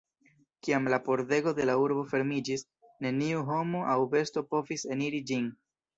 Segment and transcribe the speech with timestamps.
[0.67, 2.65] Kiam la pordego de la urbo fermiĝis,
[3.07, 5.47] neniu homo aŭ besto povis eniri ĝin.